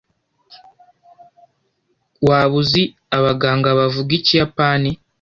[2.27, 2.83] waba uzi
[3.17, 4.89] abaganga bavuga ikiyapani